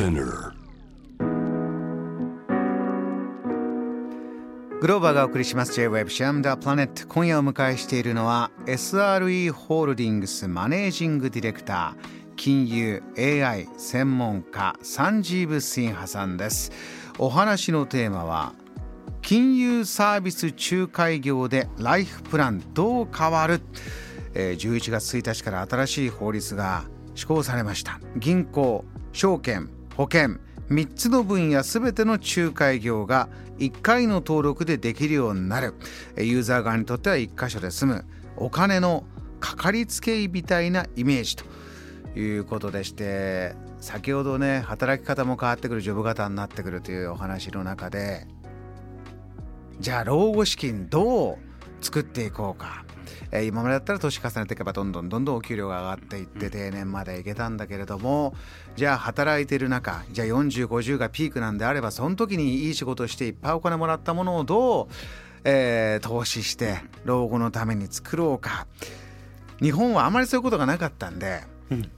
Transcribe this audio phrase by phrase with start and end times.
[0.00, 0.54] Spinner.
[4.80, 5.74] グローバーがお送りします。
[5.74, 6.40] J-Web シャム。
[6.40, 16.72] ダープラネット今夜お迎えしているのは SRE ホールディングスマネージングディレクター金融 AI 専門家サンジーブ・シンハさんです。
[17.18, 18.54] お話のテーマは
[19.20, 23.60] 金融サービス仲介業でライフプランどう変わる、
[24.32, 28.00] えー、11月1日から新しい法律が施行されました。
[28.16, 29.68] 銀行証券
[30.00, 30.38] 保険。
[30.70, 33.28] 3つの分野全ての仲介業が
[33.58, 35.74] 1回の登録でできるようになる。
[36.16, 38.04] ユーザー側にとっては1箇所で済む。
[38.38, 39.04] お金の
[39.40, 41.44] かかりつけ医みたいなイメージと。
[42.18, 48.26] いうことでして先ほどね働き方も変わってくるジョブ型になってくるというお話の中で
[49.78, 51.36] じゃあ老後資金どう
[51.80, 52.84] 作っていこうか。
[53.30, 58.34] えー、今までだったら年重ねていけばどんどんどんどんお給料が上がっていって定年までいけたんだけれども
[58.76, 64.88] じゃあ働いてる中じゃあ4050がピークなんであればその時にいい仕事していっぱいお金もらったものをどう、
[65.44, 68.66] えー、投資して老後のために作ろうか。
[69.60, 71.42] 日本はあまりそういうことがなかったんで。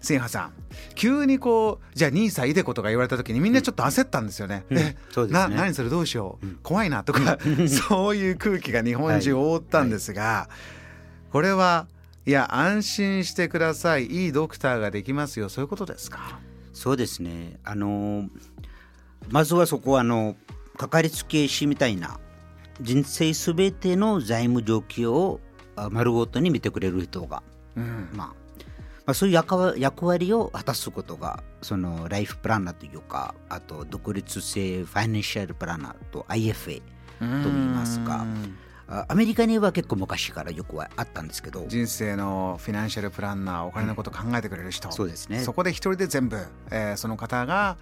[0.00, 0.52] 千葉さん
[0.94, 4.64] 急にこうじゃあ兄さんいでことか言われた時にみんなちょっと焦ったんですよね。
[4.70, 4.96] うん、え、ね、
[5.28, 7.38] な何それどうしよう、うん、怖いなとか
[7.88, 10.81] そういう空気が日本中覆ったんですが、はい
[11.32, 11.86] これは
[12.26, 14.06] いや安心してください。
[14.06, 15.48] いいドクターができますよ。
[15.48, 16.38] そういうことですか？
[16.72, 17.58] そうですね。
[17.64, 18.28] あの
[19.30, 20.36] まずはそこはあの
[20.76, 22.20] かかりつけ医みたいな
[22.80, 25.40] 人生すべての財務状況を
[25.90, 27.42] 丸ごとに見てくれる人が、
[27.76, 28.26] うん、まあ
[29.04, 36.82] まあ、そういう役役割を果たすことがそのライフプランナーというかあと独立性ファイナンシャルプランナーと IFA と
[37.18, 38.24] 言いますか
[39.08, 41.64] アメリカには結構昔からよくはあったんですけど。
[41.66, 45.40] 人生のフィナンシャルプランナーお金のこと考えてくれる人、そうですね。
[45.40, 46.36] そこで一人で全部、
[46.70, 47.78] えー、その方が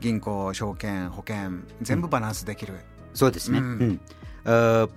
[0.00, 2.80] 銀行証券保険全部バランスできる、うん、
[3.14, 4.00] そうですね、うん、
[4.44, 4.90] うん。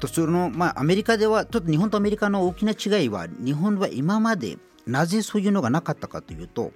[0.00, 6.72] とそのまあアメリカではちょっと日本とアメリカの大きな違いは日本は今までなぜそういうのがなかったかというと、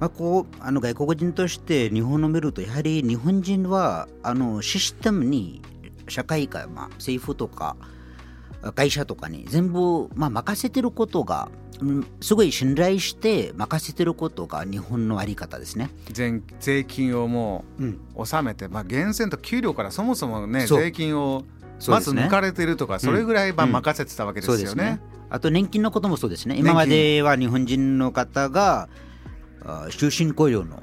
[0.00, 5.62] まあ、こうあの外国人として日本を見るとやはり日本人はあのシステムに
[6.08, 7.76] 社会か、まあ、政府とか
[8.72, 11.50] 会社とかに全部、まあ、任せてることが、
[11.80, 15.90] うん、すごい信頼して任せてることが日本のあり方ですね。
[16.60, 21.44] 税金をもう納めて、うん、まあ、源泉と給料からそもそもね税金を
[21.88, 25.00] まず抜かれてるとかそ,、れぐらいまあ任せてたわけですよね。
[25.30, 26.56] あと年金のこともそうですね。
[26.56, 28.88] 今までは日本人の方が
[29.90, 30.80] 終身雇用のあ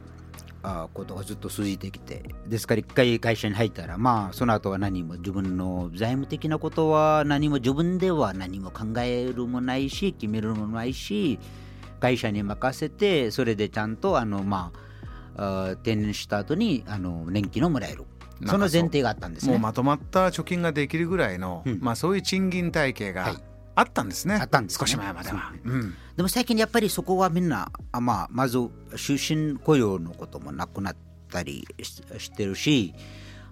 [0.93, 2.23] ことがずっと続いてきて。
[2.47, 11.39] ですから一回会社に入ったらまあその後は何も自分の財務的なことは何も自分では何も考えるもないし決めるもないし
[11.99, 14.71] 会社に任せてそれでちゃんとあのま
[15.37, 18.05] あ定年した後にあの年金をもらえる。
[18.43, 19.51] その前提があったんですね。
[19.51, 24.35] もうまとまった貯金ができるぐらいの、うん、まあそういう賃金体系が、はいあったんですね。
[24.35, 25.95] あったんです、ね、少し前までは、うん。
[26.15, 28.57] でも最近やっぱりそこはみんな、あまあ、まず
[28.97, 30.95] 終身雇用のこともなくなっ
[31.29, 32.93] たりしてるし、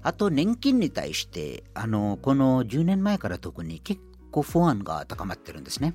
[0.01, 5.93] あと年金に対してあのこの10年前から特に結構不安が高まってるんですね。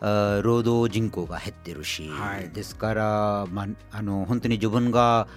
[0.00, 0.08] う
[0.38, 5.28] ん、労働人口が減ってるし、はい、ですから、まあ、あの本当に自分が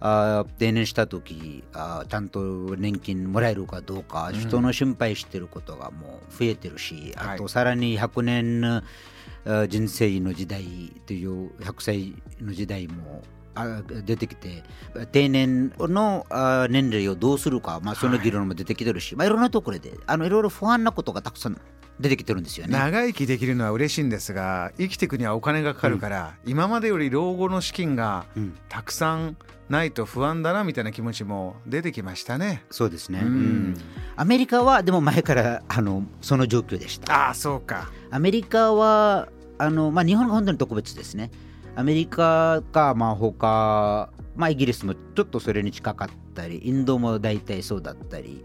[0.00, 2.40] あ定年した時あちゃんと
[2.76, 8.82] 年金もらえるかどうか、うん、人の心配してることがもう増えてるし、あとさらに100年
[9.68, 10.64] 人生の時代
[11.06, 13.22] という100歳の時代も
[14.04, 14.62] 出てきて
[15.12, 16.26] 定年の
[16.68, 21.60] 年齢をどうするか、まあ、その議論も出てきてるし、はいまあ、いろんなところであのいろいろ不安なことがたくさん
[22.00, 22.72] 出てきてるんですよね。
[22.72, 28.26] 長生きできるのは嬉しいんですが生きていくにはお金がかかるから、うん、今までより老後の資金が
[28.68, 29.36] たくさん
[29.68, 32.64] ないと不安だなみたいな気持ちも出てきましたね。
[32.70, 33.74] そうですね、うん、
[34.16, 37.30] アメリカはでも前からあのその状況でした。
[37.30, 37.90] あそうか。
[38.10, 39.28] アメリカは
[39.58, 41.30] あの、まあ、日本が本当に特別ですね。
[41.76, 48.44] アメリカか、まあ、他、まあ、イギリスもちょっとそれに近かったりインドも大体そうだったり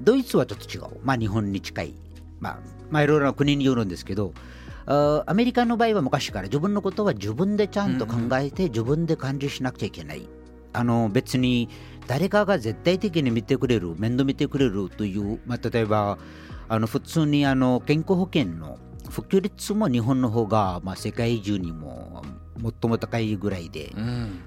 [0.00, 1.94] ドイツはちょっと違う、まあ、日本に近い
[2.40, 2.58] まあ、
[2.90, 4.32] まあ、いろいろな国によるんですけど、
[4.86, 10.28] アメリカの場合は昔から自分のことは自分でちゃんと考えて、自分で管理しなくちゃいけない。
[10.72, 11.70] あの別に
[12.06, 16.18] 誰かが絶対的に見てくれる、面倒見てくれるという、まあ、例えば
[16.68, 18.78] あの普通にあの健康保険の
[19.08, 22.22] 普及率も日本の方がまが、あ、世界中にも
[22.60, 23.92] 最も高いぐらいで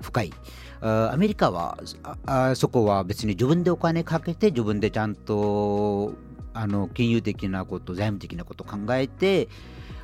[0.02, 0.34] 深い。
[0.82, 1.78] うん、アメリカは
[2.26, 6.14] あそこは別に自分でお金かけて自分でちゃんと
[6.54, 9.48] あの金融的なこと財務的なことを考えて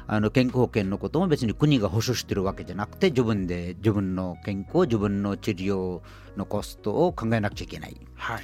[0.07, 6.01] あの健康保険のことも別に国が保証してるわけじゃなくて自分で自分の健康自分の治療
[6.37, 7.97] のコストを考えなくちゃいけない。
[8.15, 8.43] はい。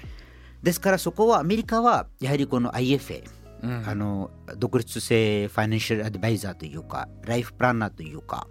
[0.64, 3.24] ですからそこはアメリカはやはりこの IFA、
[3.64, 3.84] うん。
[3.88, 8.48] あの独立性ファイナンシャルアドバイザーというかライフプランナーというか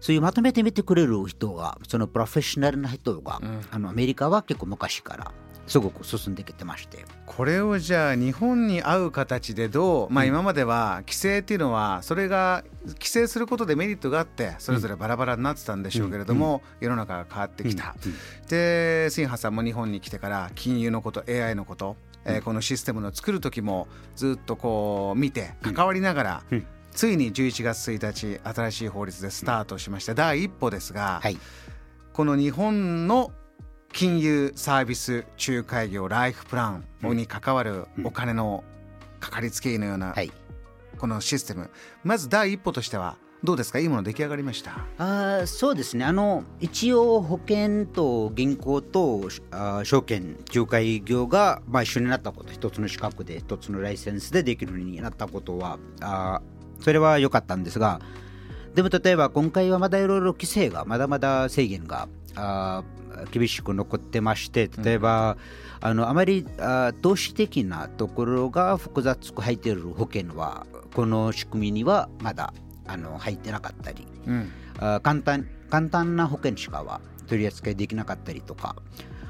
[0.00, 3.60] そういうまとめてみてくれる人がそのプロフェッショナルな人が、うん。
[3.70, 5.34] あのアメリカは結構昔から
[5.70, 7.04] すごく進んできてまして。
[7.26, 10.30] これをじゃあ日本に合う形でどう、まあ、うん。
[10.30, 17.94] 今までは規制っていうのはそれが規制することでメリットがあってそれぞれバラバラになってたんでしょうけれども、世の中が変わってきた、
[18.48, 23.86] で新ハさんも日本に来てから金融のこと AI のこと、えーこのシステムの作る時も
[24.16, 26.66] ずっとこう見て関わりながら、うん。
[26.92, 31.38] ついに11月1日新しい法律でスタートしました第一歩ですが、はい。
[32.12, 33.30] この日本の
[33.92, 38.64] 金融サービス仲介業ライフプランに関わるお金の
[39.18, 40.30] かかりつけ医のようなはい。
[40.98, 41.70] このシステム。
[42.04, 43.78] まず第一歩としてはどうですか？
[43.78, 44.86] いいもの出来上がりました。
[44.98, 46.04] あーそうですね。
[46.04, 58.00] あの一応保険と銀行とあー証券仲介業が、まあ、一緒になったこと一つの資格で一つのライセンスでできるようになったことはあーそれは良かったんですが
[58.74, 65.36] でも例えば今回はまだいろいろ規制がまだまだ制限があー厳しく残ってまして例えば、
[65.80, 72.54] あのあまりあー投資的なところが複雑く入っている保険はこの仕組みにはまだ
[72.86, 74.50] あの入ってなかったりうん。
[74.78, 78.74] あー簡単簡単な保険しかは取り扱いできなかったりとか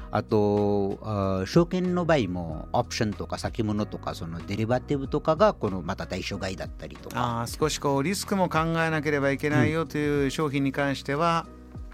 [0.09, 7.41] あとあー証券の場合もオプションとか先物とかそのデリバティブとかがこのまた対象外だったりとか。
[7.41, 11.45] あー少しこうリスクも考えなければいけないよという商品に関しては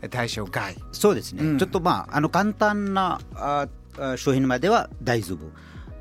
[0.09, 0.75] 対象外。
[0.91, 1.57] そうですね、うん。
[1.57, 3.67] ちょっとまああの簡単なあ
[3.99, 5.39] あ商品までは大丈夫。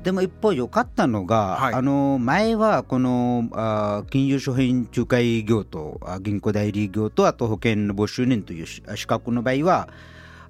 [0.03, 1.73] でも一方良かったのが、はい。
[1.73, 9.89] あの前はこのあ金融商品仲介業とあ銀行代理業とあと保険の募集人というし資格の場合は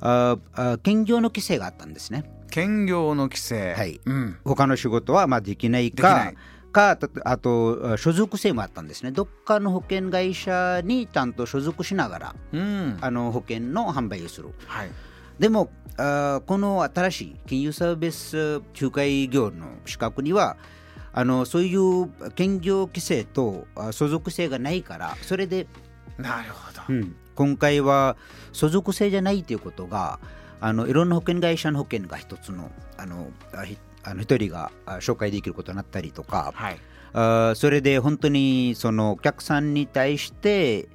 [0.01, 2.29] ああ兼業の規制があったんですね。
[2.51, 3.99] 兼業の規制、はい。
[4.05, 6.35] うん、他の仕事はまあできないできなかい
[6.77, 9.11] かたあとあ所属性もあったんですね。
[9.11, 12.97] どっかの保険会社にちゃんと所属しながらうん。
[13.01, 14.49] あの保険の販売をする。
[14.67, 14.91] はい。
[15.39, 20.57] でもあーこの新しい金融サービス仲介業の資格には
[21.13, 25.65] あのそういう兼業規制とあ所属性がないからそれで、
[26.19, 27.15] なるほど、うん。
[27.33, 28.17] 今回は
[28.51, 30.19] 所属性じゃないということが
[30.59, 33.27] あのいろんな保険会社の保険が一つのあの
[34.07, 36.53] あの一人があ紹介できることになったりとか。
[36.55, 36.79] はい。
[37.55, 40.87] それで本当にそのお客さんに対して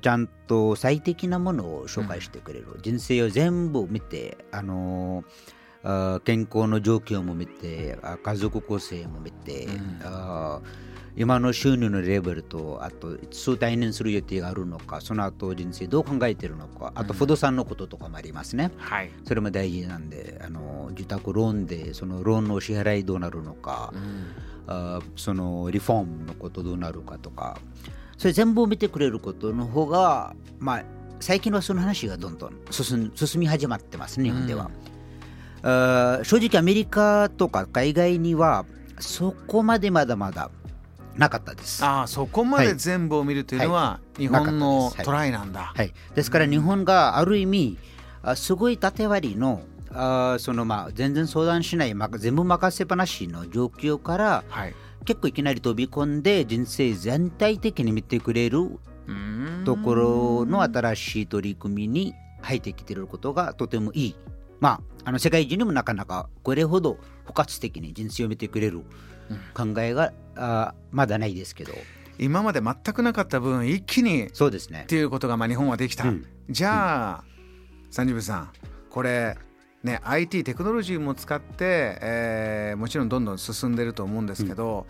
[0.00, 10.00] ちゃんと最適なものを紹介してくれる、人生を全部見て、あのー健康の状況も見て家族構成も見て、うん。
[10.02, 18.70] あー今の収入のレベルとあといつ退年する予定があるのかその後人生どう考えているのかあと不動産のこととかもありますね。
[18.78, 24.26] はい、それも大事なんであの自宅ローンでそのローンの支払いどうなるのか、うん。
[24.68, 27.58] あーそのリフォームのことどうなるかとか。
[28.16, 30.84] それ全部見てくれることの方がまあ
[31.20, 34.70] 最近はその話がどんどん進み始まってます日本では、
[35.62, 38.66] あー正直アメリカとか海外には
[39.00, 40.50] そこまでまだまだ
[41.18, 41.84] なかったです。
[41.84, 47.78] ああそこまで全部を見るというのは、日本なのトライなんだ、はい、ですから日本がある意味
[48.22, 54.74] あすごい縦割りのあそのまあ全然相談しないま全部任せっぱなしの状況からはい。
[55.04, 58.78] 結構いきなり飛び込んで人生全体的に見てくれる
[59.64, 64.16] ところの新しい取り組みに入ってきていることがとてもいい。
[64.60, 68.82] まあ、あの世界中にもなかなかこれほど包括的に人生を見てくれる
[69.54, 71.72] 考えが、あまだないですけど。
[72.20, 74.86] 今まで全くなかった分一気にっそうですね。
[74.88, 74.96] て。
[74.96, 76.26] いうことがまあ日本はできた、うん。
[76.50, 77.24] じゃあ、
[77.90, 78.50] 三十部さん
[78.90, 79.36] これ
[79.82, 84.86] ね IT テクノロジーも使って、えーもちろんどんどん進んでると思うんですけど、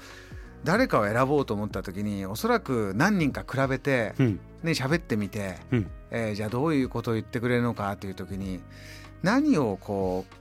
[0.64, 4.40] 誰かを選ぼうと思った時におそらく何人か比べてうん。
[4.62, 5.90] ね喋ってみて、うん。
[6.10, 8.60] えーじゃあどういうことを言ってくれるのかという時に
[9.22, 10.34] 何をこう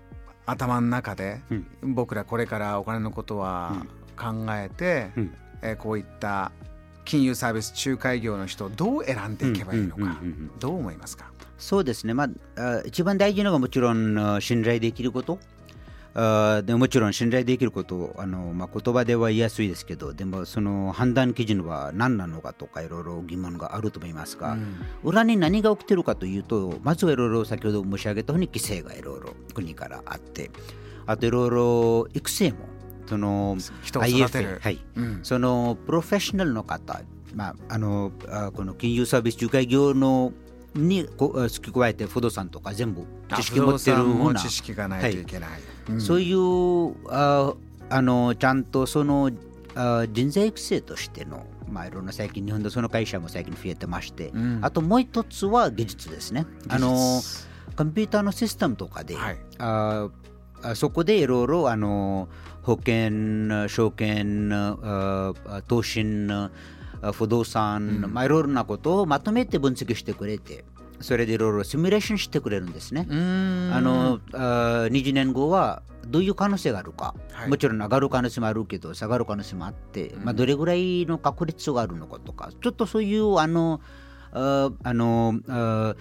[0.46, 1.67] 頭の中で、うん。
[1.96, 5.34] 僕らこれからお金のことは考えて、うん。
[5.62, 6.51] えーこういった
[7.03, 10.17] 金融サービス仲介業の人をどう選んでいけばいいのか、
[10.60, 11.31] どう思いますか？
[11.57, 12.25] そうですね、ま
[12.57, 15.39] あ、あ一番大事なのがもちろんあ信頼できること。
[16.20, 24.76] あでもちろん信頼できることあの、まあ、言葉では言いやすいですけどでもその判断基準は何なのかとかいろいろ疑問があると思いますが、うん。
[25.04, 30.50] 裏に何が起きてるかというとまずはいろいろ先ほど申し上げたように規制がいろいろ国からあって
[31.06, 32.58] あといろいろ育成も
[33.06, 34.58] その人を育てる。
[34.58, 35.20] IFA はい、うん。
[35.22, 37.00] そのプロフェッショナルの方
[37.36, 40.34] まあ、あのあこの金融サービス仲介業の
[40.77, 43.05] にこ付け加えて不動産とか全部
[43.36, 45.57] 知識持ってるような知識がないといけない、は
[45.98, 47.53] い、そういうあ
[47.89, 49.31] あのちゃんとその
[49.75, 56.46] あ人材育成としてのまあ、いろんな最近日本でその会社も最近増えてまして、うん、あともう一つは技術ですね。
[56.69, 56.96] あの
[57.75, 60.10] コンピューターのシステムとかで、はい、あ
[60.75, 62.29] そこでいろいろあの
[62.63, 64.50] 保険、証券、
[65.67, 66.03] 投資、
[67.13, 70.66] 不動産、うん、まあ、いろいろなことをまとめて分析してくれて、
[71.00, 73.08] それでいろいろシミュレーションしてくれるんですね。
[73.10, 73.13] あ
[73.82, 83.82] のあ20年後はどういう可能性があるか、はい、もちろん上がる可能性もあるけど下がる可能性もあって、うん、まあ、どれぐらいの確率があるのかとかちょっとそういうあの
[84.32, 85.96] ああのあ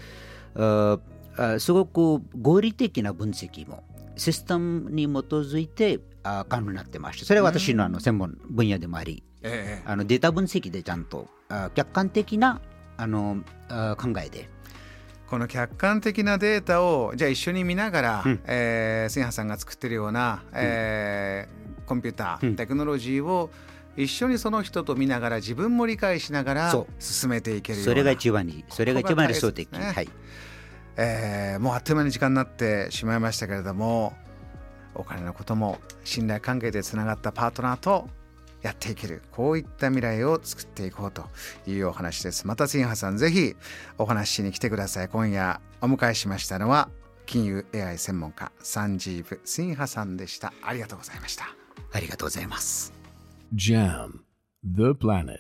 [1.37, 3.85] あすごく合理的な分析も
[4.17, 12.61] システムに基づいてあ可能になってましてそれは私のあの専門分野でもあり、えあのデータ分析でちゃんとあ客観的な
[12.97, 13.39] あの
[13.69, 14.49] あ考えで。
[15.29, 23.51] この客観的なデータをじゃあ一緒に見ながら、うん、えー、千葉さんが作ってるような、えー、コンピューター、テクノロジーを
[23.97, 27.91] 一緒にその人と見ながら自分も理解しながら進めていけるような。
[27.91, 30.09] それが一番にそれが一番理想的、ね、はい。
[30.97, 34.15] えー、もうあっという間に時間になってしまいましたけれども
[34.95, 38.09] お金のことも信頼関係でつながったパートナーと
[38.67, 39.23] やっていける。
[39.31, 41.25] こういった未来を作っていこうと
[41.69, 42.47] いうお話です。
[42.49, 43.55] また新ハさんぜひ
[43.97, 45.09] お話しに来てください。
[45.09, 46.89] 今夜お迎えしましたのは
[47.27, 50.53] 金融 AI 専門家サンジーブ・シンハさんでした。
[50.63, 51.45] ありがとうございました。
[51.93, 52.93] ありがとうございます。
[53.55, 54.21] JAM
[54.65, 55.39] The Planet.